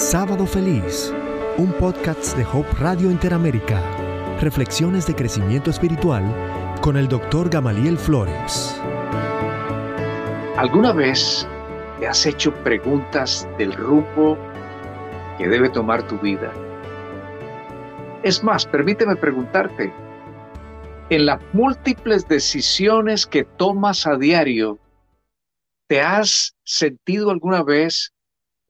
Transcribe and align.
Sábado 0.00 0.46
Feliz, 0.46 1.12
un 1.58 1.74
podcast 1.74 2.34
de 2.34 2.42
Hope 2.42 2.72
Radio 2.78 3.10
Interamérica. 3.10 3.82
Reflexiones 4.40 5.06
de 5.06 5.14
crecimiento 5.14 5.68
espiritual 5.68 6.24
con 6.80 6.96
el 6.96 7.06
doctor 7.06 7.50
Gamaliel 7.50 7.98
Flores. 7.98 8.80
¿Alguna 10.56 10.94
vez 10.94 11.46
te 11.98 12.08
has 12.08 12.24
hecho 12.24 12.50
preguntas 12.64 13.46
del 13.58 13.74
rumbo 13.74 14.38
que 15.36 15.46
debe 15.46 15.68
tomar 15.68 16.02
tu 16.08 16.18
vida? 16.18 16.50
Es 18.22 18.42
más, 18.42 18.64
permíteme 18.64 19.16
preguntarte, 19.16 19.92
en 21.10 21.26
las 21.26 21.42
múltiples 21.52 22.26
decisiones 22.26 23.26
que 23.26 23.44
tomas 23.44 24.06
a 24.06 24.16
diario, 24.16 24.78
¿te 25.88 26.00
has 26.00 26.56
sentido 26.64 27.30
alguna 27.30 27.62
vez 27.62 28.14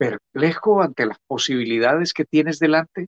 perplejo 0.01 0.81
ante 0.81 1.05
las 1.05 1.19
posibilidades 1.27 2.11
que 2.11 2.25
tienes 2.25 2.57
delante? 2.57 3.05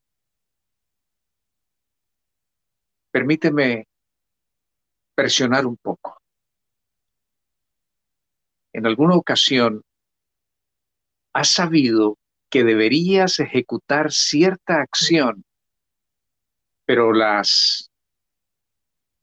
Permíteme 3.10 3.88
presionar 5.16 5.66
un 5.66 5.76
poco. 5.76 6.22
En 8.74 8.86
alguna 8.86 9.16
ocasión, 9.16 9.82
has 11.34 11.50
sabido 11.50 12.20
que 12.52 12.64
deberías 12.64 13.40
ejecutar 13.40 14.12
cierta 14.12 14.80
acción, 14.80 15.44
pero 16.86 17.12
las 17.12 17.90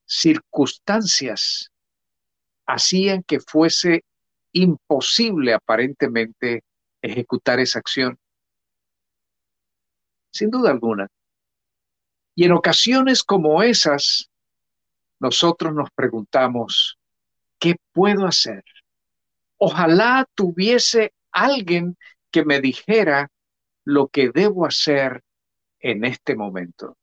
circunstancias 0.06 1.70
hacían 2.66 3.22
que 3.22 3.38
fuese 3.38 4.02
imposible 4.50 5.54
aparentemente 5.54 6.64
ejecutar 7.02 7.60
esa 7.60 7.78
acción. 7.78 8.18
Sin 10.30 10.50
duda 10.50 10.70
alguna. 10.70 11.08
Y 12.34 12.44
en 12.44 12.52
ocasiones 12.52 13.22
como 13.22 13.62
esas, 13.62 14.30
nosotros 15.18 15.74
nos 15.74 15.90
preguntamos, 15.90 16.98
¿qué 17.58 17.76
puedo 17.92 18.26
hacer? 18.26 18.64
Ojalá 19.58 20.26
tuviese 20.34 21.12
alguien 21.32 21.96
que 22.30 22.44
me 22.44 22.60
dijera 22.60 23.30
lo 23.84 24.08
que 24.08 24.30
debo 24.30 24.66
hacer 24.66 25.22
en 25.80 26.04
este 26.04 26.36
momento. 26.36 26.96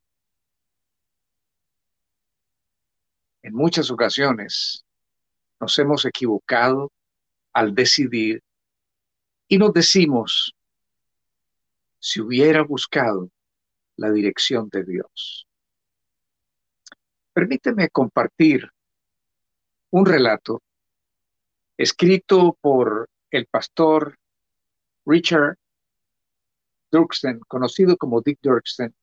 En 3.41 3.53
muchas 3.53 3.91
ocasiones 3.91 4.83
nos 5.59 5.77
hemos 5.79 6.05
equivocado 6.05 6.91
al 7.53 7.73
decidir 7.75 8.43
y 9.47 9.57
nos 9.57 9.73
decimos, 9.73 10.55
si 11.99 12.21
hubiera 12.21 12.63
buscado 12.63 13.29
la 13.95 14.11
dirección 14.11 14.69
de 14.69 14.83
Dios. 14.83 15.47
Permíteme 17.33 17.89
compartir 17.89 18.69
un 19.91 20.05
relato 20.05 20.61
escrito 21.77 22.57
por 22.61 23.09
el 23.31 23.45
pastor 23.45 24.17
Richard 25.05 25.57
Dirksen, 26.91 27.39
conocido 27.47 27.97
como 27.97 28.21
Dick 28.21 28.39
Dirksen, 28.41 28.93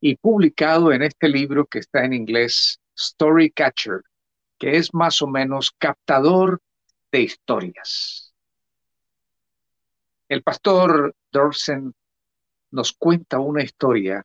y 0.00 0.16
publicado 0.16 0.92
en 0.92 1.02
este 1.02 1.28
libro 1.28 1.66
que 1.66 1.78
está 1.78 2.04
en 2.04 2.12
inglés, 2.12 2.80
Story 2.96 3.50
Catcher, 3.50 4.02
que 4.58 4.76
es 4.76 4.92
más 4.92 5.22
o 5.22 5.26
menos 5.26 5.70
captador 5.78 6.60
de 7.12 7.22
historias. 7.22 8.31
El 10.32 10.42
pastor 10.42 11.14
Dorsen 11.30 11.94
nos 12.70 12.94
cuenta 12.94 13.38
una 13.38 13.62
historia 13.62 14.24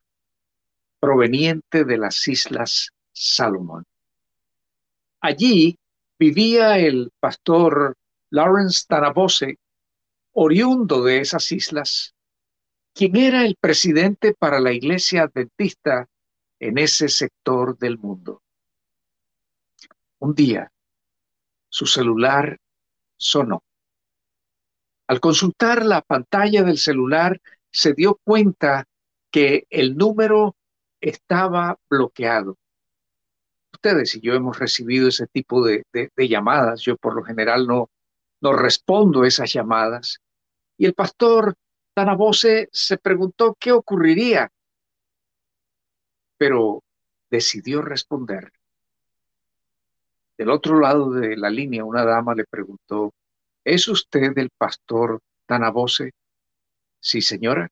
proveniente 1.02 1.83
de 1.83 1.97
las 1.97 2.25
Islas 2.30 2.91
Salomón. 3.11 3.85
Allí 5.19 5.78
vivía 6.18 6.79
el 6.79 7.12
pastor 7.19 7.97
Lawrence 8.29 8.85
Tanabose, 8.88 9.59
oriundo 10.31 11.03
de 11.03 11.19
esas 11.19 11.51
islas, 11.51 12.16
quien 12.94 13.18
era 13.18 13.44
el 13.44 13.57
presidente 13.59 14.34
para 14.34 14.62
la 14.62 14.72
iglesia 14.72 15.24
adventista 15.24 16.07
en 16.57 16.78
ese 16.78 17.09
sector 17.09 17.78
del 17.78 17.97
mundo. 17.97 18.41
Un 20.19 20.34
día, 20.34 20.72
su 21.68 21.85
celular 21.85 22.57
sonó. 23.18 23.62
Al 25.07 25.19
consultar 25.22 25.85
la 25.85 26.01
pantalla 26.01 26.63
del 26.63 26.78
celular, 26.78 27.40
se 27.72 27.94
dio 27.94 28.19
cuenta 28.23 28.85
que 29.31 29.66
el 29.69 29.95
número 29.95 30.56
estaba 31.00 31.78
bloqueado. 31.90 32.57
Ustedes 33.72 34.16
y 34.16 34.22
yo 34.22 34.34
hemos 34.34 34.59
recibido 34.59 35.07
ese 35.07 35.28
tipo 35.28 35.63
de, 35.66 35.85
llamadas. 36.18 36.81
Yo 36.81 36.97
por 36.97 37.16
lo 37.16 37.23
general 37.23 37.68
no, 37.68 37.90
no 38.41 38.53
respondo 38.53 39.23
esas 39.23 39.53
llamadas. 39.53 40.19
Y 40.78 40.85
el 40.85 40.94
pastor 40.94 41.56
Tanabose 41.94 42.69
se 42.72 42.97
preguntó 42.97 43.56
qué 43.59 43.72
ocurriría, 43.72 44.51
pero 46.38 46.84
decidió 47.29 47.81
responder. 47.81 48.51
Del 50.38 50.50
otro 50.50 50.79
lado 50.79 51.12
de 51.12 51.35
la 51.38 51.50
línea, 51.50 51.84
una 51.84 52.06
dama 52.06 52.35
le 52.35 52.45
preguntó, 52.45 53.13
¿Es 53.67 53.89
usted 53.89 54.38
el 54.38 54.50
pastor 54.50 55.19
Tanabose? 55.45 56.13
Sí, 57.01 57.22
señora, 57.22 57.69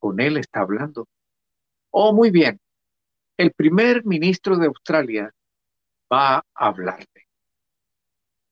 con 0.00 0.18
él 0.18 0.38
está 0.38 0.58
hablando. 0.58 1.06
Oh, 1.90 2.12
muy 2.12 2.32
bien. 2.32 2.58
El 3.36 3.52
primer 3.52 4.04
ministro 4.04 4.56
de 4.56 4.66
Australia 4.66 5.32
va 6.12 6.38
a 6.38 6.44
hablarle. 6.52 7.28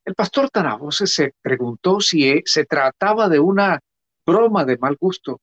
El 0.05 0.15
pastor 0.15 0.51
Tanabose 0.51 1.09
se 1.09 1.35
preguntó 1.43 1.99
si 2.01 2.29
e, 2.29 2.43
se 2.45 2.65
trataba 2.65 3.29
de 3.29 3.41
una 3.41 3.81
broma 4.25 4.65
de 4.65 4.79
mal 4.79 4.97
gusto. 4.97 5.41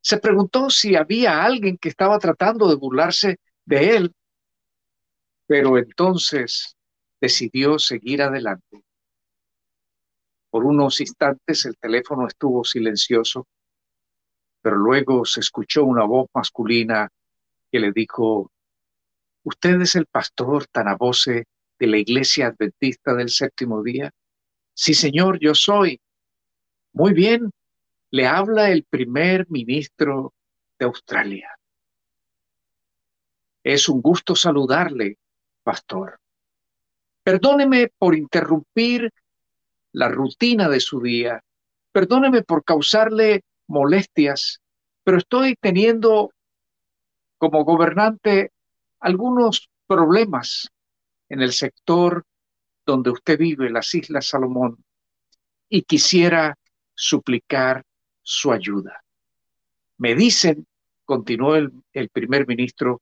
Se 0.00 0.18
preguntó 0.18 0.68
si 0.68 0.96
había 0.96 1.44
alguien 1.44 1.78
que 1.78 1.90
estaba 1.90 2.18
tratando 2.18 2.68
de 2.68 2.74
burlarse 2.74 3.36
de 3.64 3.96
él, 3.96 4.14
pero 5.46 5.78
entonces 5.78 6.74
decidió 7.20 7.78
seguir 7.78 8.22
adelante. 8.22 8.82
Por 10.50 10.64
unos 10.64 11.00
instantes 11.00 11.64
el 11.64 11.76
teléfono 11.78 12.26
estuvo 12.26 12.64
silencioso, 12.64 13.46
pero 14.60 14.76
luego 14.76 15.24
se 15.24 15.40
escuchó 15.40 15.84
una 15.84 16.04
voz 16.04 16.28
masculina 16.34 17.08
que 17.70 17.80
le 17.80 17.92
dijo, 17.92 18.50
¿Usted 19.42 19.80
es 19.80 19.96
el 19.96 20.06
pastor 20.06 20.66
Tanabose 20.66 21.46
de 21.78 21.86
la 21.86 21.96
Iglesia 21.96 22.48
Adventista 22.48 23.14
del 23.14 23.30
Séptimo 23.30 23.82
Día? 23.82 24.10
Sí, 24.74 24.92
señor, 24.92 25.38
yo 25.40 25.54
soy. 25.54 25.98
Muy 26.92 27.14
bien, 27.14 27.50
le 28.10 28.26
habla 28.26 28.70
el 28.70 28.84
primer 28.84 29.48
ministro 29.48 30.34
de 30.78 30.86
Australia. 30.86 31.56
Es 33.62 33.88
un 33.88 34.02
gusto 34.02 34.36
saludarle, 34.36 35.16
pastor. 35.62 36.18
Perdóneme 37.22 37.92
por 37.96 38.14
interrumpir 38.14 39.10
la 39.92 40.08
rutina 40.08 40.68
de 40.68 40.80
su 40.80 41.00
día. 41.00 41.42
Perdóneme 41.92 42.42
por 42.42 42.64
causarle 42.64 43.42
molestias, 43.66 44.60
pero 45.04 45.18
estoy 45.18 45.56
teniendo 45.60 46.32
como 47.38 47.64
gobernante 47.64 48.52
algunos 49.00 49.70
problemas 49.86 50.68
en 51.28 51.40
el 51.40 51.52
sector 51.52 52.24
donde 52.84 53.10
usted 53.10 53.38
vive, 53.38 53.70
las 53.70 53.94
Islas 53.94 54.28
Salomón, 54.28 54.84
y 55.68 55.82
quisiera 55.82 56.56
suplicar 56.94 57.84
su 58.22 58.52
ayuda. 58.52 59.02
Me 59.98 60.14
dicen, 60.14 60.66
continuó 61.04 61.56
el, 61.56 61.72
el 61.92 62.08
primer 62.08 62.46
ministro, 62.46 63.00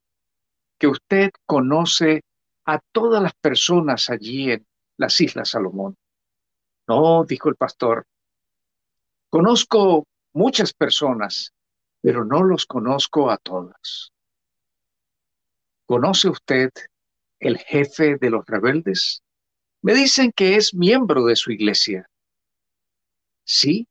que 0.79 0.87
usted 0.87 1.31
conoce 1.47 2.23
a 2.65 2.79
todas 2.93 3.23
las 3.23 3.35
personas 3.35 4.11
allí 4.11 4.53
en 4.53 4.67
las 4.99 5.21
Islas 5.21 5.51
Salomón. 5.51 5.97
No, 6.89 7.25
dijo 7.25 7.51
el 7.51 7.57
pastor, 7.57 8.07
conozco 9.29 10.07
muchas 10.33 10.73
personas, 10.73 11.53
pero 12.01 12.25
no 12.25 12.43
los 12.43 12.65
conozco 12.65 13.31
a 13.31 13.37
todas. 13.37 14.11
¿Conoce 15.85 16.31
usted 16.31 16.71
el 17.41 17.59
jefe 17.59 18.17
de 18.17 18.31
los 18.31 18.47
rebeldes? 18.47 19.23
Me 19.83 19.93
dicen 19.93 20.33
que 20.33 20.57
es 20.57 20.73
miembro 20.73 21.27
de 21.27 21.37
su 21.37 21.53
iglesia. 21.53 22.09
Sí, 23.45 23.87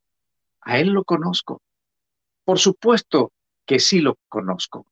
a 0.61 0.79
él 0.79 0.89
lo 0.89 1.03
conozco. 1.03 1.61
Por 2.45 2.57
supuesto 2.57 3.31
que 3.65 3.79
sí 3.79 4.01
lo 4.01 4.17
conozco. 4.27 4.87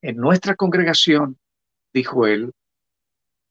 En 0.00 0.16
nuestra 0.16 0.56
congregación, 0.56 1.38
dijo 1.92 2.26
él, 2.26 2.52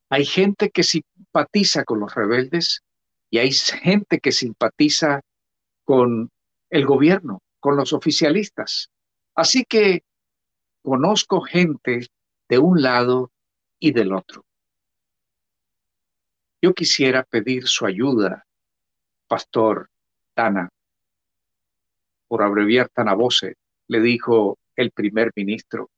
hay 0.10 0.26
gente 0.26 0.72
que 0.72 0.82
simpatiza 0.82 1.84
con 1.84 2.00
los 2.00 2.14
rebeldes 2.16 2.82
y 3.34 3.40
hay 3.40 3.52
gente 3.52 4.20
que 4.20 4.32
simpatiza 4.32 5.22
con 5.86 6.30
el 6.70 6.86
gobierno, 6.86 7.42
con 7.60 7.76
los 7.76 7.92
oficialistas. 7.92 8.92
Así 9.34 9.66
que 9.66 10.04
conozco 10.84 11.42
gente 11.42 12.06
de 12.48 12.60
un 12.60 12.84
lado 12.84 13.32
y 13.80 13.92
del 13.92 14.14
otro. 14.14 14.46
Yo 16.62 16.76
quisiera 16.76 17.24
pedir 17.24 17.68
su 17.68 17.88
ayuda, 17.88 18.46
pastor 19.28 19.90
Tana, 20.36 20.70
por 22.28 22.44
abreviar 22.44 22.90
Tanabose, 22.90 23.56
le 23.88 24.00
dijo 24.00 24.60
el 24.76 24.92
primer 24.92 25.32
ministro. 25.36 25.90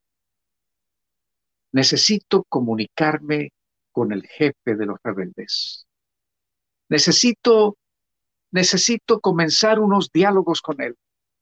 Necesito 1.74 2.46
comunicarme 2.48 3.52
con 3.92 4.14
el 4.14 4.26
jefe 4.26 4.78
de 4.78 4.86
los 4.86 5.00
rebeldes. 5.04 5.85
Necesito, 6.90 7.78
necesito 8.52 9.20
comenzar 9.20 9.80
unos 9.80 10.12
diálogos 10.12 10.62
con 10.62 10.82
él. 10.82 10.96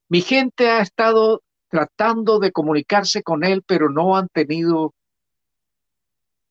Mi 0.09 0.21
gente 0.21 0.69
ha 0.69 0.81
estado 0.81 1.41
tratando 1.69 2.39
de 2.39 2.51
comunicarse 2.51 3.23
con 3.23 3.43
él, 3.43 3.63
pero 3.65 3.89
no 3.89 4.15
han 4.15 4.27
tenido 4.29 4.93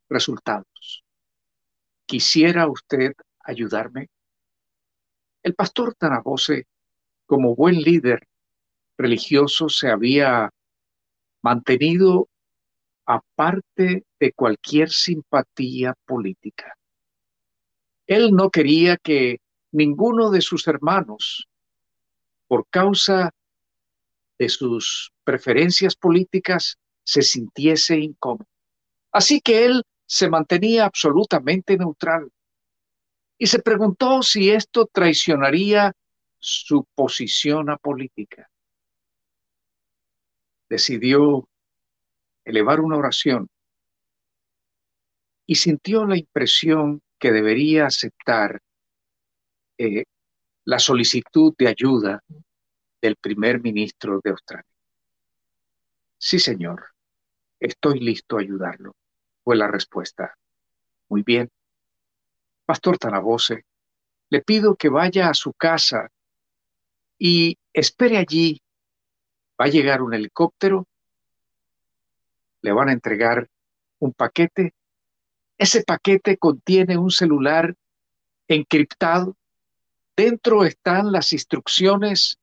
resultados. 0.09 1.05
¿Quisiera 2.07 2.67
usted 2.67 3.13
ayudarme? 3.41 4.09
El 5.43 5.55
pastor 5.55 5.95
Tanabose, 5.95 6.67
como 7.27 7.55
buen 7.55 7.81
líder 7.81 8.29
religioso, 8.99 9.69
se 9.69 9.89
había 9.91 10.51
mantenido 11.41 12.29
aparte 13.07 14.05
de 14.21 14.33
cualquier 14.33 14.91
simpatía 14.91 15.95
política. 16.05 16.77
Él 18.15 18.33
no 18.33 18.51
quería 18.51 18.97
que 18.97 19.41
ninguno 19.71 20.31
de 20.31 20.41
sus 20.41 20.69
hermanos, 20.69 21.49
por 22.47 22.67
causa 22.69 23.31
de 24.39 24.49
sus 24.49 25.13
preferencias 25.25 25.97
políticas, 25.97 26.77
se 27.05 27.23
sintiese 27.23 27.99
incómodo. 27.99 28.47
Así 29.13 29.41
que 29.41 29.65
él 29.65 29.83
se 30.07 30.29
mantenía 30.29 30.85
absolutamente 30.85 31.77
neutral 31.77 32.31
y 33.39 33.47
se 33.47 33.61
preguntó 33.61 34.23
si 34.23 34.51
esto 34.51 34.87
traicionaría 34.87 35.93
su 36.39 36.85
posición 36.95 37.71
apolítica. 37.71 38.51
Decidió 40.69 41.49
elevar 42.45 42.81
una 42.81 42.97
oración 42.97 43.49
y 45.47 45.55
sintió 45.55 46.05
la 46.05 46.17
impresión 46.17 47.01
que 47.23 47.31
debería 47.31 47.87
aceptar 47.87 48.61
eh, 49.79 50.03
la 50.65 50.81
solicitud 50.81 51.55
de 51.57 51.69
ayuda 51.69 52.21
del 53.01 53.15
primer 53.15 53.63
ministro 53.63 54.21
de 54.25 54.31
Australia. 54.31 54.67
Sí, 56.19 56.41
señor, 56.41 56.89
estoy 57.61 58.01
listo 58.01 58.37
a 58.37 58.41
ayudarlo, 58.41 58.97
fue 59.45 59.55
la 59.55 59.69
respuesta. 59.69 60.35
Muy 61.09 61.23
bien. 61.23 61.49
Pastor 62.67 62.99
Tanabose, 62.99 63.65
le 64.29 64.43
pido 64.43 64.75
que 64.75 64.89
vaya 64.89 65.31
a 65.31 65.35
su 65.35 65.53
casa 65.53 66.09
y 67.19 67.57
espere 67.73 68.19
allí. 68.19 68.61
Va 69.61 69.67
a 69.67 69.69
llegar 69.69 70.03
un 70.03 70.13
helicóptero 70.13 70.89
le 72.63 72.73
van 72.73 72.89
a 72.89 72.93
entregar 72.93 73.49
un 73.99 74.13
paquete. 74.13 74.73
Ese 75.63 75.85
paquete 75.85 76.39
contiene 76.39 76.99
un 76.99 77.13
celular 77.13 77.77
encriptado. 78.49 79.37
Dentro 80.17 80.65
están 80.65 81.13
las 81.13 81.33
instrucciones 81.33 82.37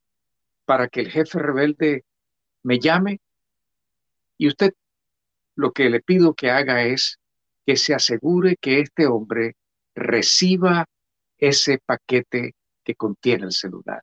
para 0.63 0.87
que 0.87 1.01
el 1.01 1.11
jefe 1.11 1.37
rebelde 1.37 2.05
me 2.63 2.79
llame. 2.79 3.19
Y 4.37 4.47
usted 4.47 4.73
lo 5.55 5.73
que 5.73 5.89
le 5.89 5.99
pido 5.99 6.33
que 6.33 6.49
haga 6.49 6.85
es 6.85 7.19
que 7.65 7.75
se 7.75 7.93
asegure 7.93 8.55
que 8.55 8.79
este 8.79 9.05
hombre 9.05 9.57
reciba 9.93 10.85
ese 11.37 11.77
paquete 11.85 12.55
que 12.85 12.95
contiene 12.95 13.47
el 13.47 13.51
celular. 13.51 14.01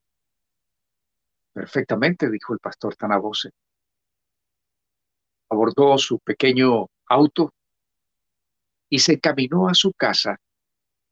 Perfectamente, 1.54 2.30
dijo 2.30 2.52
el 2.52 2.58
pastor 2.58 2.94
Tanabose 2.96 3.48
abordó 5.48 5.96
su 5.96 6.18
pequeño 6.18 6.88
auto 7.06 7.52
y 8.88 9.00
se 9.00 9.18
caminó 9.18 9.68
a 9.68 9.74
su 9.74 9.92
casa. 9.92 10.38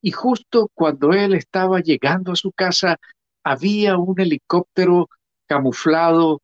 Y 0.01 0.11
justo 0.11 0.71
cuando 0.75 1.13
él 1.13 1.35
estaba 1.35 1.81
llegando 1.81 2.33
a 2.33 2.37
su 2.37 2.53
casa, 2.53 2.99
había 3.43 3.97
un 3.97 4.19
helicóptero 4.21 5.09
camuflado 5.47 6.41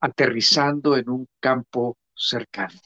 aterrizando 0.00 0.96
en 0.96 1.08
un 1.08 1.28
campo 1.40 1.96
cercano. 2.14 2.78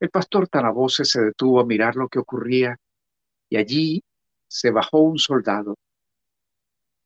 El 0.00 0.10
pastor 0.10 0.48
Tanabose 0.48 1.04
se 1.04 1.20
detuvo 1.20 1.60
a 1.60 1.66
mirar 1.66 1.96
lo 1.96 2.08
que 2.08 2.18
ocurría 2.18 2.76
y 3.48 3.56
allí 3.56 4.02
se 4.48 4.70
bajó 4.70 4.98
un 4.98 5.18
soldado. 5.18 5.76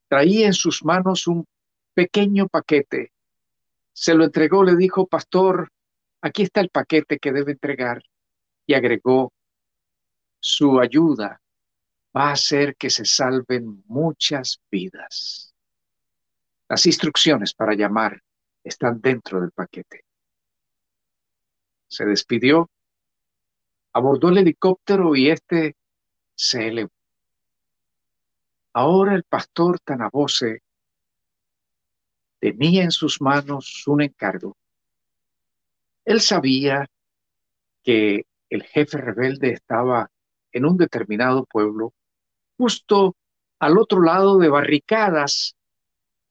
Traía 0.09 0.47
en 0.47 0.55
sus 0.55 0.85
manos 0.85 1.27
un 1.27 1.45
pequeño 1.95 2.49
paquete. 2.49 3.13
Se 3.93 4.15
lo 4.15 4.25
entregó, 4.25 4.65
le 4.65 4.77
dijo, 4.77 5.07
pastor, 5.07 5.71
aquí 6.21 6.43
está 6.43 6.61
el 6.61 6.71
paquete 6.71 7.19
que 7.19 7.33
debe 7.33 7.53
entregar 7.53 8.03
y 8.69 8.75
agregó, 8.75 9.33
su 10.39 10.79
ayuda 10.79 11.41
va 12.17 12.29
a 12.29 12.33
hacer 12.35 12.77
que 12.77 12.89
se 12.89 13.05
salven 13.05 13.83
muchas 13.87 14.61
vidas. 14.71 15.53
Las 16.69 16.87
instrucciones 16.87 17.53
para 17.53 17.75
llamar 17.75 18.23
están 18.63 19.01
dentro 19.01 19.41
del 19.41 19.51
paquete. 19.51 20.05
Se 21.89 22.05
despidió, 22.05 22.71
abordó 23.93 24.29
el 24.29 24.39
helicóptero 24.39 25.17
y 25.17 25.31
este 25.31 25.75
se 26.37 26.69
elevó. 26.69 26.93
Ahora 28.75 29.17
el 29.17 29.25
pastor 29.25 29.81
Tanabose 29.81 30.63
tenía 32.39 32.85
en 32.85 32.93
sus 32.93 33.21
manos 33.21 33.83
un 33.89 34.03
encargo 34.03 34.57
él 36.09 36.23
sabía 36.23 36.87
que 37.85 38.25
el 38.51 38.63
jefe 38.63 38.99
rebelde 38.99 39.53
estaba 39.53 40.11
en 40.53 40.65
un 40.65 40.77
determinado 40.77 41.45
pueblo, 41.45 41.93
justo 42.57 43.17
al 43.59 43.79
otro 43.79 44.03
lado 44.03 44.39
de 44.39 44.49
barricadas 44.49 45.57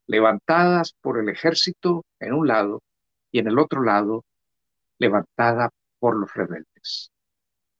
levantadas 0.08 0.94
por 1.02 1.19
el 1.19 1.30
ejército 1.30 2.06
en 2.20 2.34
un 2.34 2.48
lado 2.48 2.82
y 3.32 3.39
en 3.39 3.48
el 3.48 3.60
otro 3.60 3.84
lado 3.84 4.24
levantada 4.98 5.70
por 6.00 6.15
los 6.15 6.34
rebeldes. 6.34 7.12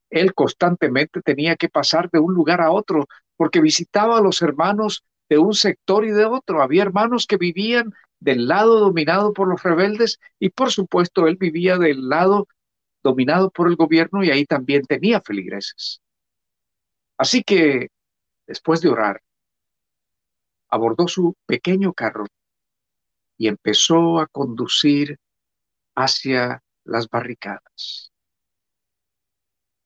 Él 0.10 0.34
constantemente 0.34 1.22
tenía 1.22 1.56
que 1.56 1.70
pasar 1.70 2.10
de 2.12 2.20
un 2.20 2.34
lugar 2.34 2.62
a 2.62 2.72
otro 2.72 3.08
porque 3.36 3.62
visitaba 3.62 4.18
a 4.18 4.22
los 4.22 4.42
hermanos 4.42 5.04
de 5.30 5.38
un 5.38 5.54
sector 5.54 6.06
y 6.06 6.12
de 6.12 6.26
otro. 6.26 6.62
Había 6.62 6.84
hermanos 6.84 7.28
que 7.28 7.38
vivían 7.38 7.94
del 8.20 8.48
lado 8.48 8.80
dominado 8.80 9.34
por 9.34 9.48
los 9.48 9.64
rebeldes 9.64 10.20
y 10.40 10.50
por 10.50 10.72
supuesto 10.72 11.28
él 11.28 11.38
vivía 11.38 11.78
del 11.78 12.10
lado 12.10 12.48
dominado 13.08 13.50
por 13.50 13.68
el 13.70 13.76
gobierno 13.76 14.24
y 14.24 14.32
ahí 14.32 14.46
también 14.46 14.84
tenía 14.84 15.22
feligreses. 15.22 16.02
Así 17.18 17.42
que, 17.42 17.88
después 18.46 18.82
de 18.82 18.90
orar, 18.90 19.22
abordó 20.70 21.08
su 21.08 21.36
pequeño 21.46 21.94
carro 21.94 22.26
y 23.38 23.48
empezó 23.48 24.20
a 24.20 24.28
conducir 24.28 25.18
hacia 25.96 26.62
las 26.84 27.08
barricadas. 27.08 28.12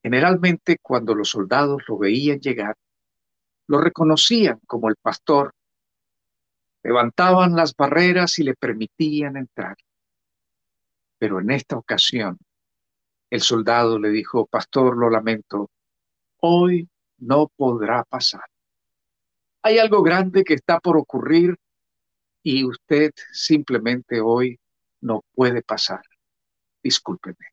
Generalmente 0.02 0.78
cuando 0.82 1.14
los 1.14 1.30
soldados 1.30 1.84
lo 1.86 1.96
veían 1.98 2.40
llegar, 2.40 2.76
lo 3.68 3.78
reconocían 3.78 4.58
como 4.66 4.88
el 4.88 4.96
pastor 4.96 5.54
levantaban 6.82 7.54
las 7.54 7.74
barreras 7.76 8.38
y 8.38 8.42
le 8.42 8.54
permitían 8.54 9.36
entrar. 9.36 9.76
Pero 11.18 11.40
en 11.40 11.50
esta 11.52 11.76
ocasión, 11.76 12.38
el 13.32 13.40
soldado 13.40 13.98
le 13.98 14.10
dijo, 14.10 14.44
Pastor, 14.44 14.94
lo 14.94 15.08
lamento, 15.08 15.70
hoy 16.40 16.86
no 17.16 17.50
podrá 17.56 18.04
pasar. 18.04 18.44
Hay 19.62 19.78
algo 19.78 20.02
grande 20.02 20.44
que 20.44 20.52
está 20.52 20.78
por 20.80 20.98
ocurrir 20.98 21.56
y 22.42 22.62
usted 22.62 23.10
simplemente 23.32 24.20
hoy 24.20 24.60
no 25.00 25.24
puede 25.34 25.62
pasar. 25.62 26.02
Discúlpeme. 26.82 27.46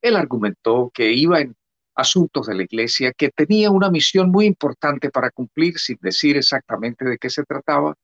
Él 0.00 0.16
argumentó 0.16 0.90
que 0.94 1.12
iba 1.12 1.38
en 1.38 1.54
asuntos 1.94 2.46
de 2.46 2.54
la 2.54 2.62
iglesia, 2.62 3.12
que 3.12 3.28
tenía 3.28 3.70
una 3.70 3.90
misión 3.90 4.30
muy 4.30 4.46
importante 4.46 5.10
para 5.10 5.30
cumplir 5.30 5.78
sin 5.78 5.98
decir 6.00 6.38
exactamente 6.38 7.04
de 7.04 7.18
qué 7.18 7.28
se 7.28 7.44
trataba, 7.44 7.94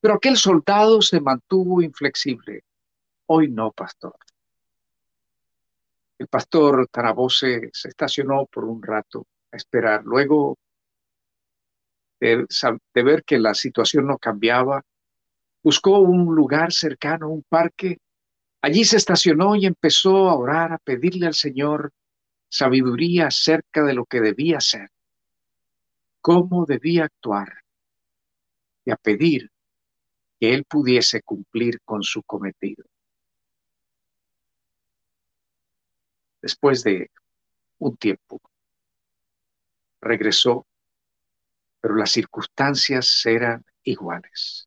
pero 0.00 0.14
aquel 0.14 0.38
soldado 0.38 1.02
se 1.02 1.20
mantuvo 1.20 1.82
inflexible. 1.82 2.62
Hoy 3.26 3.50
no, 3.50 3.72
pastor. 3.72 4.16
El 6.18 6.26
pastor 6.26 6.88
Tarabose 6.88 7.70
se 7.72 7.88
estacionó 7.88 8.46
por 8.46 8.64
un 8.64 8.82
rato 8.82 9.26
a 9.52 9.56
esperar. 9.56 10.02
Luego 10.04 10.58
de, 12.20 12.46
ver 12.94 13.24
que 13.24 13.38
la 13.38 13.54
situación 13.54 14.06
no 14.06 14.18
cambiaba, 14.18 14.82
Buscó 15.62 15.98
un 15.98 16.34
lugar 16.34 16.72
cercano, 16.72 17.28
un 17.28 17.42
parque. 17.42 17.98
Allí 18.62 18.84
se 18.84 18.96
estacionó 18.96 19.56
y 19.56 19.66
empezó 19.66 20.28
a 20.28 20.34
orar, 20.34 20.72
a 20.72 20.78
pedirle 20.78 21.26
al 21.26 21.34
Señor 21.34 21.92
sabiduría 22.48 23.26
acerca 23.26 23.84
de 23.84 23.92
lo 23.92 24.06
que 24.06 24.20
debía 24.20 24.58
hacer, 24.58 24.88
cómo 26.20 26.64
debía 26.64 27.04
actuar 27.04 27.62
y 28.84 28.90
a 28.90 28.96
pedir 28.96 29.50
que 30.40 30.54
él 30.54 30.64
pudiese 30.64 31.20
cumplir 31.22 31.80
con 31.84 32.02
su 32.02 32.22
cometido. 32.22 32.84
Después 36.48 36.82
de 36.82 37.10
un 37.76 37.98
tiempo, 37.98 38.40
regresó, 40.00 40.66
pero 41.78 41.94
las 41.94 42.10
circunstancias 42.10 43.20
eran 43.26 43.66
iguales. 43.82 44.66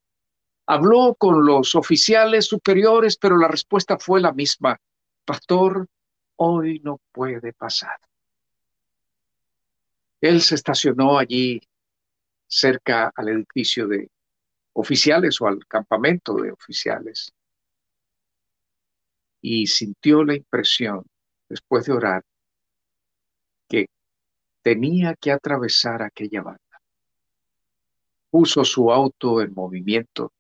Habló 0.68 1.16
con 1.16 1.44
los 1.44 1.74
oficiales 1.74 2.46
superiores, 2.46 3.18
pero 3.18 3.36
la 3.36 3.48
respuesta 3.48 3.98
fue 3.98 4.22
la 4.22 4.32
misma. 4.32 4.80
Pastor, 5.26 5.88
hoy 6.36 6.80
no 6.84 7.02
puede 7.12 7.52
pasar. 7.52 8.00
Él 10.22 10.40
se 10.42 10.54
estacionó 10.54 11.18
allí 11.18 11.60
cerca 12.46 13.12
al 13.16 13.30
edificio 13.30 13.88
de 13.88 14.12
oficiales 14.74 15.42
o 15.42 15.48
al 15.48 15.66
campamento 15.66 16.36
de 16.36 16.52
oficiales 16.52 17.34
y 19.42 19.66
sintió 19.68 20.24
la 20.24 20.36
impresión, 20.36 21.04
después 21.52 21.86
de 21.86 21.92
orar, 21.92 22.24
que 23.68 23.88
tenía 24.62 25.16
que 25.16 25.32
atravesar 25.32 26.02
aquella 26.02 26.42
banda. 26.42 26.82
Puso 28.30 28.64
su 28.64 28.90
auto 28.90 29.42
en 29.42 29.54
movimiento, 29.54 30.32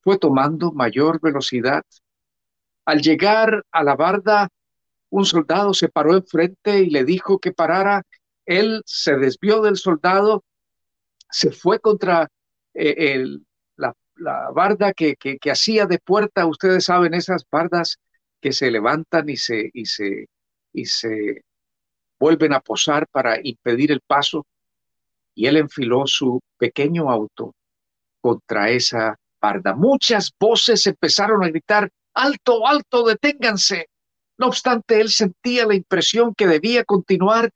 fue 0.00 0.18
tomando 0.18 0.72
mayor 0.72 1.20
velocidad. 1.20 1.82
Al 2.86 3.02
llegar 3.02 3.64
a 3.70 3.84
la 3.84 3.94
barda, 3.94 4.48
un 5.10 5.26
soldado 5.26 5.74
se 5.74 5.88
paró 5.88 6.16
enfrente 6.16 6.80
y 6.80 6.90
le 6.90 7.04
dijo 7.04 7.38
que 7.38 7.52
parara. 7.52 8.02
Él 8.46 8.82
se 8.86 9.18
desvió 9.18 9.60
del 9.60 9.76
soldado, 9.76 10.44
se 11.28 11.50
fue 11.50 11.78
contra 11.78 12.28
eh, 12.72 13.22
la, 13.76 13.94
barda 14.54 14.94
que, 14.94 15.16
que, 15.16 15.50
hacía 15.50 15.84
de 15.84 15.98
puerta. 15.98 16.46
Ustedes 16.46 16.84
saben, 16.84 17.12
esas 17.12 17.44
bardas 17.50 17.98
que 18.40 18.52
se 18.52 18.70
levantan 18.70 19.28
y 19.28 19.36
se, 19.36 19.70
y 19.72 19.86
se, 19.86 20.26
y 20.72 20.84
se 20.84 21.42
vuelven 22.18 22.52
a 22.52 22.60
posar 22.60 23.06
para 23.08 23.38
impedir 23.42 23.92
el 23.92 24.00
paso. 24.00 24.46
Y 25.34 25.46
él 25.46 25.56
enfiló 25.56 26.06
su 26.06 26.40
pequeño 26.56 27.10
auto 27.10 27.54
contra 28.20 28.70
esa 28.70 29.16
barda. 29.40 29.74
Muchas 29.74 30.32
voces 30.38 30.86
empezaron 30.86 31.44
a 31.44 31.48
gritar, 31.48 31.90
alto, 32.14 32.66
alto, 32.66 33.04
deténganse. 33.04 33.88
No 34.38 34.48
obstante, 34.48 35.00
él 35.00 35.10
sentía 35.10 35.66
la 35.66 35.74
impresión 35.74 36.34
que 36.34 36.46
debía 36.46 36.84
continuar 36.84 37.50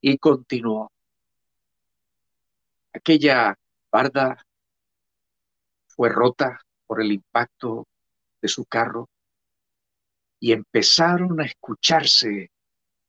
y 0.00 0.18
continuó. 0.18 0.90
Aquella 2.92 3.54
barda 3.90 4.44
fue 5.86 6.08
rota 6.08 6.60
por 6.86 7.02
el 7.02 7.12
impacto 7.12 7.86
de 8.40 8.48
su 8.48 8.64
carro 8.64 9.08
y 10.40 10.52
empezaron 10.52 11.40
a 11.40 11.44
escucharse 11.44 12.50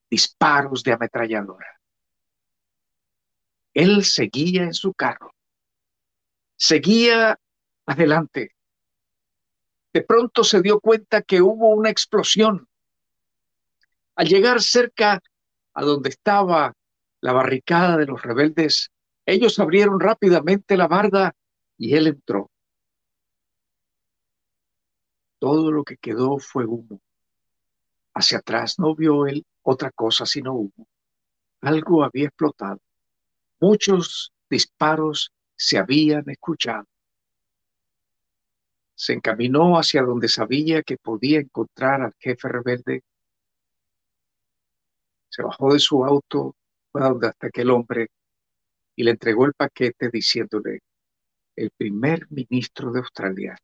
disparos 0.09 0.83
de 0.83 0.93
ametralladora. 0.93 1.79
Él 3.73 4.03
seguía 4.03 4.63
en 4.63 4.73
su 4.73 4.93
carro, 4.93 5.33
seguía 6.55 7.39
adelante. 7.85 8.55
De 9.93 10.01
pronto 10.01 10.43
se 10.43 10.61
dio 10.61 10.79
cuenta 10.79 11.21
que 11.21 11.41
hubo 11.41 11.69
una 11.69 11.89
explosión 11.89 12.69
al 14.19 14.27
llegar 14.27 14.61
cerca 14.61 15.21
a 15.73 15.81
donde 15.81 16.09
estaba 16.09 16.73
la 17.21 17.31
barricada 17.31 17.95
de 17.95 18.05
los 18.05 18.21
rebeldes, 18.21 18.91
ellos 19.25 19.57
abrieron 19.59 19.97
rápidamente 19.97 20.75
la 20.75 20.89
barda 20.89 21.33
y 21.77 21.95
él 21.95 22.07
entró. 22.07 22.51
Todo 25.39 25.71
lo 25.71 25.85
que 25.85 25.95
quedó 25.95 26.37
fue 26.37 26.65
humo. 26.65 26.99
Hacia 28.19 28.39
atrás 28.39 28.77
no 28.79 28.95
vio 28.95 29.27
él 29.27 29.45
otra 29.61 29.91
cosa 29.91 30.25
sino 30.25 30.53
humo. 30.53 30.87
Algo 31.61 32.03
había 32.03 32.25
explotado. 32.25 32.81
Muchos 33.61 34.33
disparos 34.49 35.31
se 35.55 35.77
habían 35.77 36.29
escuchado. 36.29 36.85
Se 38.93 39.13
encaminó 39.13 39.77
hacia 39.77 40.01
donde 40.01 40.27
sabía 40.27 40.83
que 40.83 40.97
podía 40.97 41.39
encontrar 41.39 42.01
al 42.01 42.13
jefe 42.19 42.49
rebelde 42.49 43.03
se 45.29 45.41
bajó 45.41 45.71
de 45.71 45.79
su 45.79 46.03
auto, 46.03 46.57
fue 46.91 47.01
hasta 47.05 47.47
aquel 47.47 47.69
hombre 47.69 48.09
y 48.97 49.03
le 49.03 49.11
entregó 49.11 49.45
el 49.45 49.53
paquete 49.53 50.09
diciéndole, 50.09 50.81
el 51.55 51.71
primer 51.71 52.29
ministro 52.31 52.91
de 52.91 52.99
Australia 52.99 53.57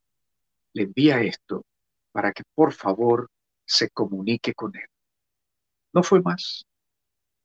le 0.71 0.83
envía 0.83 1.19
esto 1.21 1.65
para 2.13 2.31
que 2.31 2.43
por 2.53 2.71
favor 2.71 3.29
se 3.65 3.89
comunique 3.89 4.53
con 4.53 4.75
él. 4.75 4.87
No 5.93 6.03
fue 6.03 6.21
más. 6.21 6.65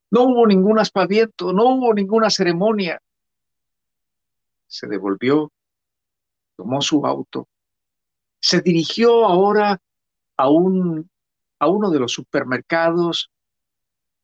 No 0.09 0.23
hubo 0.23 0.45
ningún 0.45 0.79
aspaviento, 0.79 1.53
no 1.53 1.75
hubo 1.75 1.93
ninguna 1.93 2.29
ceremonia. 2.29 3.01
Se 4.67 4.87
devolvió, 4.87 5.51
tomó 6.55 6.81
su 6.81 7.05
auto, 7.05 7.47
se 8.39 8.61
dirigió 8.61 9.25
ahora 9.25 9.79
a, 10.37 10.49
un, 10.49 11.09
a 11.59 11.67
uno 11.69 11.89
de 11.91 11.99
los 11.99 12.11
supermercados 12.11 13.29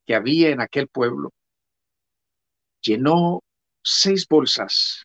que 0.06 0.14
había 0.14 0.50
en 0.50 0.60
aquel 0.60 0.88
pueblo, 0.88 1.32
llenó 2.80 3.42
seis 3.82 4.26
bolsas 4.28 5.04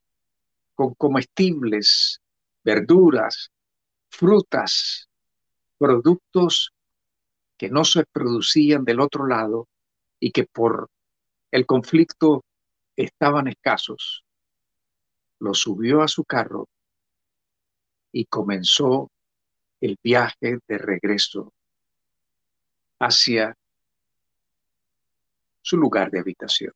con 0.75 0.93
comestibles, 0.95 2.19
verduras, 2.63 3.51
frutas, 4.09 5.07
productos 5.77 6.72
que 7.57 7.69
no 7.69 7.85
se 7.85 8.05
producían 8.05 8.83
del 8.83 8.99
otro 8.99 9.27
lado 9.27 9.67
y 10.19 10.31
que 10.31 10.45
por 10.45 10.89
el 11.51 11.65
conflicto 11.65 12.43
estaban 12.95 13.47
escasos. 13.47 14.23
Lo 15.39 15.53
subió 15.53 16.01
a 16.01 16.07
su 16.07 16.23
carro 16.23 16.67
y 18.11 18.25
comenzó 18.25 19.09
el 19.81 19.97
viaje 20.01 20.59
de 20.67 20.77
regreso 20.77 21.53
hacia 22.99 23.57
su 25.61 25.77
lugar 25.77 26.11
de 26.11 26.19
habitación. 26.19 26.73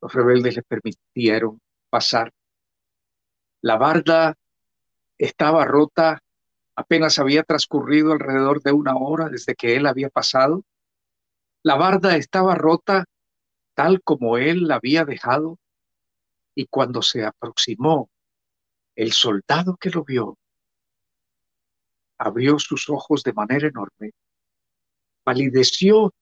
Los 0.00 0.12
rebeldes 0.12 0.56
le 0.56 0.62
permitieron 0.62 1.60
pasar. 1.90 2.32
La 3.60 3.76
barda 3.76 4.36
estaba 5.18 5.64
rota, 5.64 6.20
apenas 6.74 7.18
había 7.18 7.42
transcurrido 7.42 8.12
alrededor 8.12 8.62
de 8.62 8.72
una 8.72 8.96
hora 8.96 9.28
desde 9.28 9.54
que 9.54 9.76
él 9.76 9.86
había 9.86 10.08
pasado. 10.08 10.64
La 11.62 11.76
barda 11.76 12.16
estaba 12.16 12.54
rota 12.54 13.04
tal 13.74 14.02
como 14.02 14.36
él 14.36 14.68
la 14.68 14.76
había 14.76 15.04
dejado 15.04 15.58
y 16.54 16.66
cuando 16.66 17.02
se 17.02 17.24
aproximó, 17.24 18.10
el 18.94 19.12
soldado 19.12 19.76
que 19.76 19.90
lo 19.90 20.04
vio 20.04 20.38
abrió 22.18 22.58
sus 22.58 22.88
ojos 22.88 23.24
de 23.24 23.32
manera 23.32 23.66
enorme, 23.66 24.12
palideció 25.24 26.14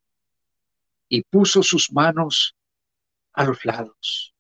y 1.09 1.23
puso 1.23 1.63
sus 1.63 1.93
manos 1.93 2.57
a 3.33 3.45
los 3.45 3.65
lados. 3.65 4.35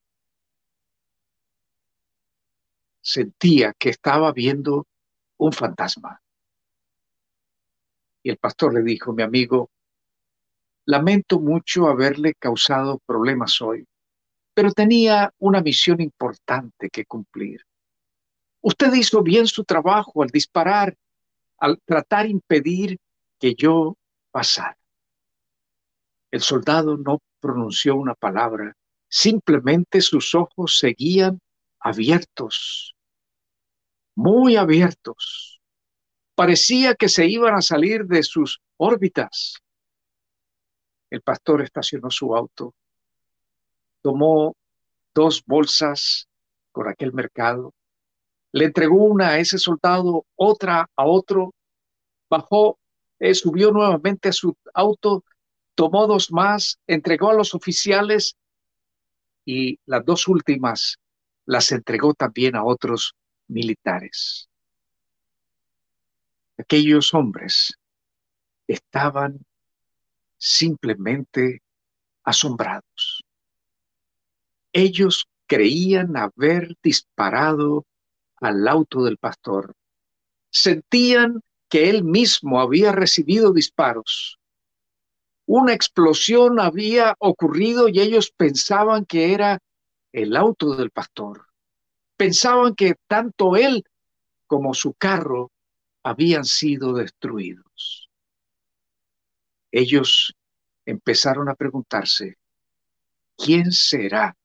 Sentía 3.03 3.75
que 3.75 3.91
estaba 3.91 4.33
viendo 4.33 4.87
un 5.41 5.53
fantasma. 5.53 6.21
Y 8.23 8.31
el 8.31 8.37
pastor 8.37 8.75
le 8.75 8.83
dijo, 8.83 9.13
mi 9.13 9.23
amigo, 9.23 9.71
lamento 10.85 11.41
mucho 11.41 11.87
haberle 11.87 12.35
causado 12.35 12.99
problemas 13.07 13.61
hoy, 13.63 13.87
pero 14.53 14.73
tenía 14.73 15.33
una 15.39 15.63
misión 15.63 16.01
importante 16.03 16.91
que 16.91 17.07
cumplir. 17.07 17.65
Usted 18.61 18.93
hizo 18.93 19.23
bien 19.23 19.47
su 19.47 19.65
trabajo 19.65 20.23
al 20.23 20.29
disparar, 20.29 20.95
al 21.57 21.81
tratar 21.87 22.25
de 22.25 22.33
impedir 22.33 22.99
que 23.39 23.55
yo 23.55 23.97
pasara. 24.31 24.77
El 26.31 26.43
soldado 26.43 26.99
no 26.99 27.21
pronunció 27.41 27.97
una 27.97 28.15
palabra, 28.15 28.77
simplemente 29.09 30.03
sus 30.03 30.35
ojos 30.35 30.79
seguían 30.79 31.41
abiertos, 31.79 32.95
muy 34.21 34.57
abiertos. 34.57 35.61
Parecía 36.35 36.95
que 36.95 37.09
se 37.09 37.27
iban 37.27 37.55
a 37.55 37.63
salir 37.63 38.05
de 38.05 38.23
sus 38.23 38.61
órbitas. 38.77 39.57
El 41.09 41.23
pastor 41.23 41.63
estacionó 41.63 42.11
su 42.11 42.37
auto, 42.37 42.75
tomó 44.03 44.55
dos 45.15 45.43
bolsas 45.47 46.29
con 46.71 46.87
aquel 46.87 47.15
mercado, 47.15 47.73
le 48.53 48.67
entregó 48.67 48.97
una 49.05 49.31
a 49.31 49.39
ese 49.39 49.57
soldado, 49.57 50.27
otra 50.37 50.89
a 50.95 51.07
otro, 51.07 51.55
bajó, 52.29 52.79
eh, 53.19 53.35
subió 53.35 53.73
nuevamente 53.73 54.29
a 54.29 54.33
su 54.33 54.55
auto, 54.75 55.25
tomó 55.75 56.07
dos 56.07 56.31
más, 56.31 56.79
entregó 56.87 57.31
a 57.31 57.35
los 57.35 57.55
oficiales 57.55 58.37
y 59.47 59.79
las 59.87 60.05
dos 60.05 60.29
últimas 60.29 60.99
las 61.47 61.73
entregó 61.73 62.13
también 62.13 62.55
a 62.55 62.65
otros 62.65 63.15
militares. 63.51 64.49
Aquellos 66.57 67.13
hombres 67.15 67.75
estaban 68.67 69.41
simplemente 70.39 71.63
asombrados. 72.23 73.25
Ellos 74.73 75.27
creían 75.47 76.17
haber 76.17 76.77
disparado 76.83 77.85
al 78.37 78.69
auto 78.69 79.05
del 79.05 79.17
pastor. 79.17 79.75
Sentían 80.51 81.41
que 81.69 81.91
él 81.91 82.05
mismo 82.05 82.61
había 82.61 82.93
recibido 82.93 83.53
disparos. 83.53 84.39
Una 85.47 85.73
explosión 85.73 86.61
había 86.61 87.17
ocurrido 87.19 87.89
y 87.89 88.01
ellos 88.01 88.33
pensaban 88.37 89.05
que 89.05 89.33
era 89.33 89.59
el 90.13 90.37
auto 90.37 90.77
del 90.77 90.91
pastor. 90.91 91.50
Pensaban 92.21 92.75
que 92.75 92.97
tanto 93.07 93.57
él 93.57 93.83
como 94.47 94.75
su 94.75 94.93
carro 94.93 95.51
habían 96.03 96.45
sido 96.45 96.93
destruidos. 96.93 98.11
Ellos 99.73 100.35
empezaron 100.85 101.49
a 101.49 101.55
preguntarse, 101.55 102.37
¿quién 103.39 103.73
será 103.73 104.37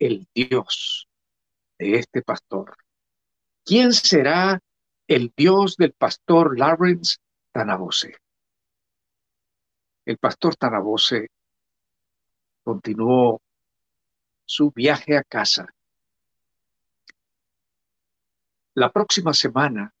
el 0.00 0.26
Dios 0.34 1.06
de 1.78 1.94
este 1.94 2.22
pastor? 2.22 2.76
¿Quién 3.64 3.92
será 3.92 4.60
el 5.06 5.32
Dios 5.36 5.76
del 5.76 5.92
pastor 5.92 6.58
Lawrence 6.58 7.18
Tanabose? 7.52 8.16
El 10.04 10.18
pastor 10.18 10.56
Tanabose 10.56 11.28
continuó 12.64 13.40
su 14.44 14.72
viaje 14.72 15.16
a 15.16 15.22
casa. 15.22 15.72
La 18.74 18.92
próxima 18.92 19.34
semana 19.34 19.92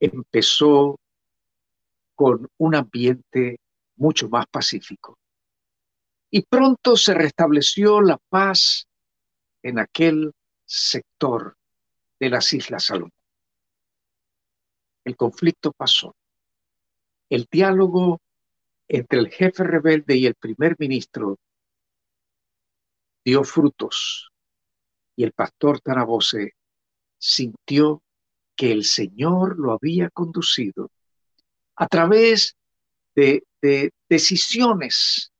empezó 0.00 0.98
con 2.14 2.48
un 2.58 2.74
ambiente 2.74 3.60
mucho 3.96 4.28
más 4.28 4.46
pacífico. 4.46 5.18
Y 6.30 6.42
pronto 6.42 6.96
se 6.96 7.14
restableció 7.14 8.00
la 8.00 8.18
paz 8.28 8.88
en 9.62 9.78
aquel 9.78 10.32
sector 10.64 11.56
de 12.18 12.30
las 12.30 12.52
Islas 12.52 12.84
Salomón. 12.84 13.12
El 15.04 15.16
conflicto 15.16 15.72
pasó. 15.72 16.16
El 17.28 17.46
diálogo 17.50 18.20
entre 18.88 19.18
el 19.18 19.28
jefe 19.28 19.64
rebelde 19.64 20.16
y 20.16 20.26
el 20.26 20.34
primer 20.34 20.76
ministro 20.78 21.36
dio 23.24 23.44
frutos 23.44 24.30
y 25.16 25.24
el 25.24 25.32
pastor 25.32 25.80
Tanabose 25.80 26.54
sintió 27.24 28.02
que 28.54 28.70
el 28.70 28.84
Señor 28.84 29.58
lo 29.58 29.72
había 29.72 30.10
conducido 30.10 30.90
a 31.74 31.86
través 31.88 32.54
de, 33.14 33.44
de 33.62 33.92
decisiones 34.10 35.32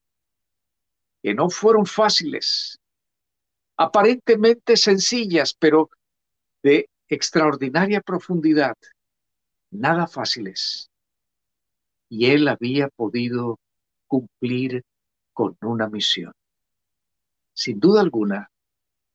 que 1.22 1.34
no 1.34 1.50
fueron 1.50 1.84
fáciles, 1.84 2.78
aparentemente 3.76 4.78
sencillas, 4.78 5.54
pero 5.58 5.90
de 6.62 6.88
extraordinaria 7.06 8.00
profundidad, 8.00 8.74
nada 9.70 10.06
fáciles. 10.06 10.90
Y 12.08 12.30
él 12.30 12.48
había 12.48 12.88
podido 12.88 13.58
cumplir 14.06 14.82
con 15.34 15.58
una 15.60 15.90
misión. 15.90 16.32
Sin 17.52 17.78
duda 17.78 18.00
alguna, 18.00 18.50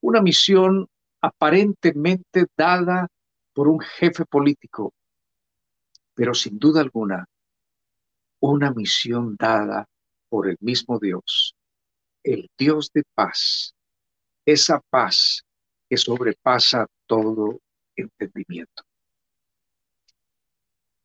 una 0.02 0.22
misión 0.22 0.88
aparentemente 1.22 2.46
dada 2.56 3.08
por 3.54 3.68
un 3.68 3.80
jefe 3.80 4.26
político, 4.26 4.94
pero 6.14 6.34
sin 6.34 6.58
duda 6.60 6.82
alguna, 6.82 7.26
una 8.40 8.72
misión 8.72 9.36
dada 9.38 9.86
por 10.30 10.48
el 10.48 10.58
mismo 10.60 11.00
Dios, 11.00 11.56
el 12.24 12.50
Dios 12.58 12.92
de 12.94 13.04
paz, 13.14 13.74
esa 14.46 14.82
paz 14.90 15.44
que 15.90 15.98
sobrepasa 15.98 16.86
todo 17.06 17.60
entendimiento. 17.96 18.84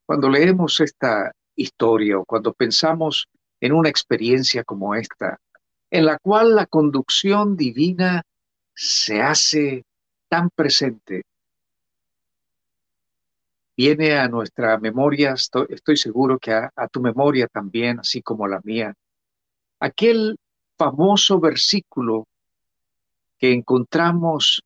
Cuando 0.07 0.29
leemos 0.29 0.81
esta 0.81 1.33
historia 1.57 2.19
o 2.19 2.25
cuando 2.25 2.53
pensamos 2.53 3.27
en 3.61 3.73
una 3.73 3.89
experiencia 3.89 4.63
como 4.65 4.95
esta, 4.95 5.41
en 5.91 6.05
la 6.05 6.19
cual 6.19 6.55
la 6.55 6.67
conducción 6.67 7.57
divina 7.57 8.23
se 8.75 9.23
hace 9.23 9.85
tan 10.35 10.51
presente, 10.51 11.23
viene 13.77 14.19
a 14.19 14.27
nuestra 14.27 14.79
memoria, 14.79 15.35
estoy, 15.35 15.97
seguro 15.97 16.41
que 16.41 16.53
a, 16.53 16.89
tu 16.91 17.01
memoria 17.01 17.47
también, 17.47 18.01
así 18.01 18.21
como 18.21 18.49
la 18.49 18.61
mía, 18.65 18.93
aquel 19.79 20.37
famoso 20.77 21.39
versículo 21.39 22.27
que 23.39 23.53
encontramos 23.53 24.61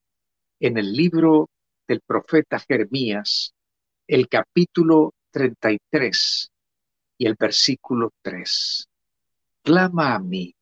en 0.59 0.79
el 0.79 0.91
libro 0.91 1.51
del 1.87 2.01
profeta 2.01 2.59
Jeremías, 2.61 3.53
el 4.07 4.27
capítulo 4.27 5.13
33 5.33 6.51
y 7.19 7.27
el 7.27 7.37
versículo 7.39 8.15
3. 8.23 8.89
Clama 9.63 10.15
a 10.15 10.19
mí 10.19 10.55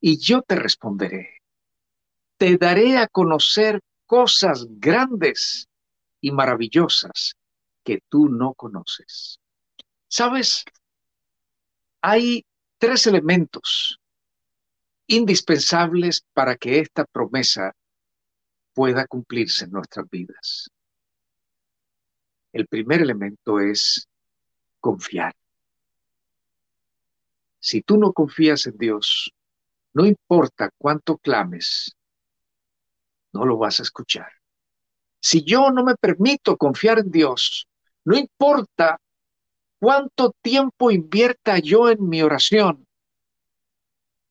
y 0.00 0.16
yo 0.18 0.42
te 0.42 0.54
responderé. 0.54 1.40
Te 2.36 2.56
daré 2.56 2.98
a 2.98 3.08
conocer 3.08 3.80
cosas 4.06 4.66
grandes 4.68 5.68
y 6.20 6.30
maravillosas 6.30 7.34
que 7.84 8.00
tú 8.08 8.28
no 8.28 8.54
conoces. 8.54 9.38
¿Sabes? 10.08 10.64
Hay 12.00 12.44
tres 12.78 13.06
elementos 13.06 13.98
indispensables 15.06 16.24
para 16.32 16.56
que 16.56 16.78
esta 16.78 17.04
promesa 17.04 17.74
pueda 18.72 19.06
cumplirse 19.06 19.64
en 19.64 19.72
nuestras 19.72 20.08
vidas. 20.08 20.70
El 22.52 22.66
primer 22.66 23.02
elemento 23.02 23.60
es 23.60 24.08
confiar. 24.80 25.34
Si 27.58 27.80
tú 27.82 27.96
no 27.96 28.12
confías 28.12 28.66
en 28.66 28.76
Dios, 28.76 29.32
no 29.94 30.04
importa 30.04 30.70
cuánto 30.76 31.18
clames, 31.18 31.96
no 33.32 33.44
lo 33.44 33.56
vas 33.58 33.80
a 33.80 33.82
escuchar. 33.82 34.30
Si 35.20 35.44
yo 35.44 35.70
no 35.70 35.84
me 35.84 35.94
permito 35.96 36.56
confiar 36.56 36.98
en 36.98 37.10
Dios, 37.10 37.68
no 38.04 38.16
importa 38.16 38.98
cuánto 39.78 40.34
tiempo 40.42 40.90
invierta 40.90 41.58
yo 41.58 41.88
en 41.88 42.08
mi 42.08 42.22
oración, 42.22 42.86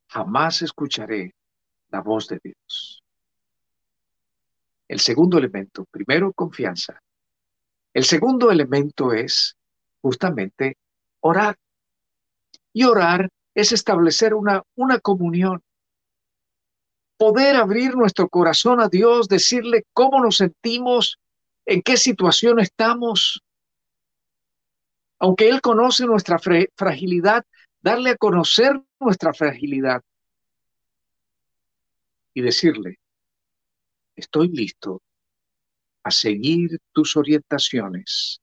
jamás 0.07 0.61
escucharé 0.61 1.33
la 1.89 2.01
voz 2.01 2.27
de 2.27 2.39
Dios. 2.43 3.03
El 4.87 4.99
segundo 4.99 5.37
elemento, 5.37 5.85
primero 5.89 6.33
confianza. 6.33 7.01
El 7.93 8.03
segundo 8.03 8.51
elemento 8.51 9.13
es 9.13 9.55
justamente 10.01 10.77
orar. 11.21 11.57
Y 12.73 12.83
orar 12.83 13.29
es 13.53 13.71
establecer 13.71 14.33
una, 14.33 14.63
una 14.75 14.99
comunión. 14.99 15.61
Poder 17.21 17.55
abrir 17.55 17.95
nuestro 17.95 18.27
corazón 18.27 18.81
a 18.81 18.89
Dios, 18.89 19.27
decirle 19.27 19.85
cómo 19.93 20.23
nos 20.23 20.37
sentimos, 20.37 21.19
en 21.67 21.83
qué 21.83 21.95
situación 21.95 22.57
estamos. 22.59 23.43
Aunque 25.19 25.47
Él 25.47 25.61
conoce 25.61 26.07
nuestra 26.07 26.39
fragilidad, 26.39 27.45
darle 27.79 28.09
a 28.09 28.17
conocer 28.17 28.81
nuestra 28.99 29.35
fragilidad 29.35 30.01
y 32.33 32.41
decirle, 32.41 32.97
estoy 34.15 34.47
listo 34.47 35.03
a 36.01 36.09
seguir 36.09 36.79
tus 36.91 37.15
orientaciones, 37.15 38.41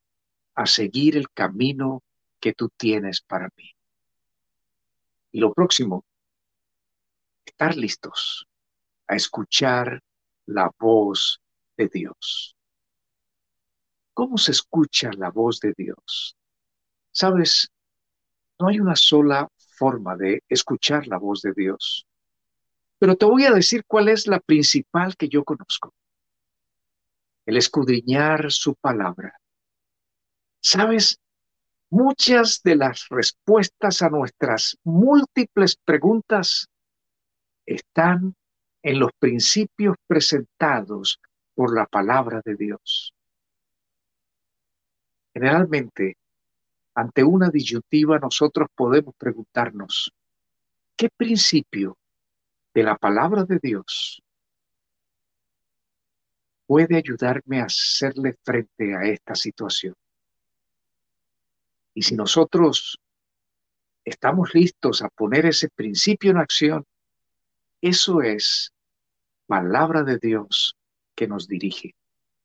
a 0.55 0.67
seguir 0.67 1.17
el 1.17 1.29
camino 1.31 2.05
que 2.39 2.53
tú 2.53 2.69
tienes 2.77 3.23
para 3.23 3.49
mí. 3.57 3.73
Y 5.33 5.41
lo 5.41 5.53
próximo, 5.53 6.05
estar 7.45 7.77
listos 7.77 8.48
a 9.09 9.17
escuchar 9.17 10.03
la 10.47 10.71
voz 10.79 11.41
de 11.77 11.89
Dios. 11.89 12.57
¿Cómo 14.15 14.39
se 14.39 14.53
escucha 14.53 15.11
la 15.17 15.31
voz 15.31 15.61
de 15.61 15.73
Dios? 15.77 16.37
Sabes, 17.11 17.71
no 18.59 18.69
hay 18.69 18.81
una 18.81 18.97
sola 18.97 19.49
forma 19.57 20.17
de 20.17 20.43
escuchar 20.49 21.07
la 21.07 21.19
voz 21.19 21.43
de 21.43 21.53
Dios. 21.53 22.07
Pero 22.99 23.17
te 23.17 23.27
voy 23.27 23.45
a 23.45 23.53
decir 23.53 23.85
cuál 23.87 24.09
es 24.09 24.27
la 24.27 24.41
principal 24.41 25.17
que 25.17 25.29
yo 25.29 25.45
conozco. 25.45 25.95
el 27.47 27.57
escudriñar 27.57 28.53
su 28.53 28.75
palabra. 28.75 29.41
¿Sabes? 30.61 31.19
Muchas 31.89 32.61
de 32.63 32.77
las 32.77 33.09
respuestas 33.09 34.03
a 34.03 34.11
nuestras 34.11 34.77
múltiples 34.85 35.77
preguntas 35.77 36.69
están 37.65 38.37
en 38.89 38.99
los 39.01 39.11
principios 39.19 39.97
presentados 40.07 41.21
por 41.55 41.77
la 41.77 41.85
palabra 41.85 42.41
de 42.43 42.57
Dios. 42.57 43.13
Generalmente, 45.35 46.17
ante 46.95 47.23
una 47.23 47.51
disyuntiva, 47.51 48.19
nosotros 48.19 48.67
podemos 48.75 49.15
preguntarnos, 49.15 50.11
¿qué 50.97 51.11
principio 51.15 51.99
de 52.73 52.83
la 52.83 52.97
palabra 52.97 53.45
de 53.45 53.59
Dios 53.63 54.23
puede 56.67 56.97
ayudarme 56.97 57.61
a 57.61 57.67
hacerle 57.67 58.39
frente 58.43 58.97
a 58.97 59.03
esta 59.03 59.35
situación? 59.35 59.95
Y 61.93 62.01
si 62.01 62.15
nosotros 62.15 62.99
estamos 64.03 64.55
listos 64.55 65.03
a 65.03 65.11
poner 65.11 65.45
ese 65.45 65.69
principio 65.69 66.31
en 66.31 66.39
acción, 66.39 66.87
eso 67.83 68.23
es 68.23 68.73
palabra 69.49 70.05
de 70.05 70.19
Dios 70.19 70.77
que 71.17 71.27
nos 71.27 71.49
dirige. 71.49 71.97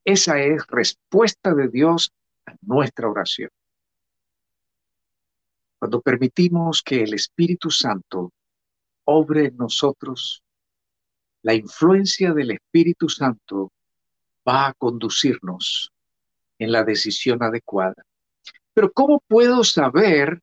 Esa 0.06 0.40
es 0.40 0.66
respuesta 0.68 1.54
de 1.54 1.68
Dios 1.68 2.12
a 2.46 2.56
nuestra 2.62 3.10
oración. 3.10 3.50
Cuando 5.78 6.02
permitimos 6.02 6.82
que 6.82 7.04
el 7.04 7.14
Espíritu 7.14 7.70
Santo 7.70 8.32
obre 9.04 9.48
en 9.48 9.58
nosotros, 9.58 10.42
la 11.42 11.54
influencia 11.54 12.34
del 12.34 12.52
Espíritu 12.52 13.10
Santo 13.10 13.72
va 14.48 14.68
a 14.68 14.74
conducirnos 14.74 15.92
en 16.58 16.72
la 16.72 16.86
decisión 16.86 17.44
adecuada. 17.44 18.02
Pero 18.74 18.94
¿cómo 18.94 19.22
puedo 19.28 19.66
saber 19.66 20.40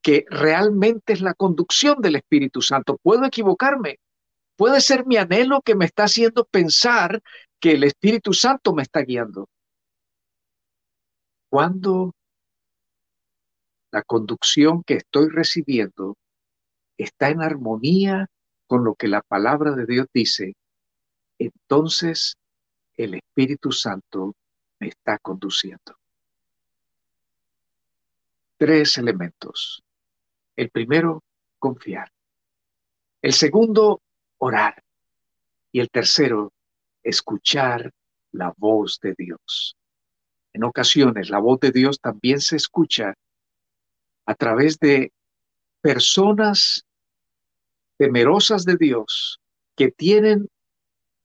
que 0.00 0.24
realmente 0.28 1.12
es 1.12 1.20
la 1.20 1.34
conducción 1.34 2.00
del 2.00 2.16
Espíritu 2.16 2.62
Santo? 2.62 2.98
¿Puedo 3.02 3.24
equivocarme? 3.24 3.98
Puede 4.56 4.80
ser 4.80 5.06
mi 5.06 5.16
anhelo 5.16 5.62
que 5.62 5.74
me 5.74 5.84
está 5.84 6.04
haciendo 6.04 6.44
pensar 6.44 7.22
que 7.58 7.72
el 7.72 7.84
Espíritu 7.84 8.32
Santo 8.32 8.74
me 8.74 8.82
está 8.82 9.00
guiando. 9.02 9.48
Cuando 11.48 12.14
la 13.90 14.02
conducción 14.02 14.82
que 14.82 14.94
estoy 14.94 15.28
recibiendo 15.28 16.16
está 16.96 17.28
en 17.28 17.42
armonía 17.42 18.26
con 18.66 18.84
lo 18.84 18.94
que 18.94 19.08
la 19.08 19.22
palabra 19.22 19.72
de 19.72 19.86
Dios 19.86 20.06
dice, 20.12 20.54
entonces 21.38 22.36
el 22.96 23.14
Espíritu 23.14 23.72
Santo 23.72 24.34
me 24.78 24.88
está 24.88 25.18
conduciendo. 25.18 25.96
Tres 28.56 28.98
elementos. 28.98 29.82
El 30.56 30.70
primero, 30.70 31.22
confiar. 31.58 32.10
El 33.20 33.32
segundo, 33.32 34.01
orar. 34.42 34.82
Y 35.70 35.78
el 35.78 35.88
tercero, 35.88 36.52
escuchar 37.02 37.92
la 38.32 38.52
voz 38.56 38.98
de 39.00 39.14
Dios. 39.16 39.76
En 40.52 40.64
ocasiones 40.64 41.30
la 41.30 41.38
voz 41.38 41.60
de 41.60 41.70
Dios 41.70 42.00
también 42.00 42.40
se 42.40 42.56
escucha 42.56 43.14
a 44.26 44.34
través 44.34 44.78
de 44.80 45.12
personas 45.80 46.84
temerosas 47.96 48.64
de 48.64 48.76
Dios 48.76 49.40
que 49.76 49.92
tienen 49.92 50.48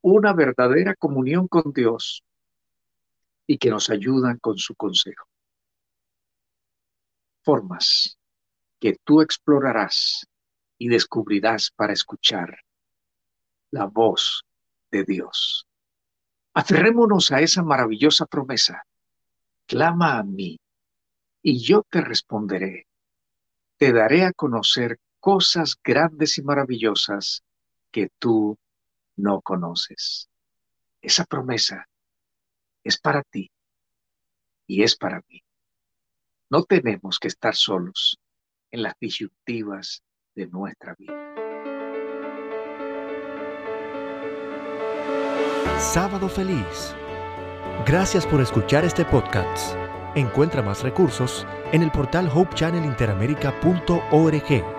una 0.01 0.33
verdadera 0.33 0.93
comunión 0.93 1.47
con 1.47 1.73
Dios 1.73 2.23
y 3.47 3.57
que 3.57 3.71
nos 3.71 3.89
ayudan 3.89 4.37
con 4.37 4.59
su 4.59 4.75
consejo. 4.75 5.27
Formas 7.43 8.17
que 8.79 8.95
tú 9.03 9.21
explorarás 9.21 10.27
y 10.77 10.89
descubrirás 10.89 11.71
para 11.71 11.93
escuchar 11.93 12.59
la 13.71 13.85
voz 13.85 14.43
de 14.91 15.03
Dios. 15.03 15.67
Aferrémonos 16.53 17.31
a 17.31 17.41
esa 17.41 17.63
maravillosa 17.63 18.25
promesa. 18.25 18.83
Clama 19.65 20.17
a 20.17 20.23
mí 20.23 20.59
y 21.41 21.59
yo 21.59 21.83
te 21.89 22.01
responderé 22.01 22.87
te 23.77 23.93
daré 23.93 24.25
a 24.25 24.33
conocer 24.33 24.99
cosas 25.19 25.75
grandes 25.83 26.37
y 26.37 26.43
maravillosas 26.43 27.43
que 27.91 28.09
tú 28.19 28.57
no 29.15 29.41
conoces. 29.41 30.29
Esa 31.01 31.25
promesa 31.25 31.87
es 32.83 32.99
para 32.99 33.21
ti 33.23 33.51
y 34.65 34.83
es 34.83 34.95
para 34.95 35.21
mí. 35.29 35.43
No 36.49 36.63
tenemos 36.63 37.19
que 37.19 37.27
estar 37.27 37.55
solos 37.55 38.19
en 38.71 38.83
las 38.83 38.93
disyuntivas 38.99 40.01
de 40.33 40.47
nuestra 40.47 40.95
vida. 40.97 41.46
Sábado 45.79 46.27
feliz. 46.27 46.95
Gracias 47.85 48.25
por 48.25 48.41
escuchar 48.41 48.83
este 48.83 49.05
podcast. 49.05 49.75
Encuentra 50.15 50.63
más 50.63 50.81
recursos 50.81 51.45
en 51.71 51.83
el 51.83 51.91
portal 51.91 52.31
hopechannelinteramerica.org. 52.33 54.76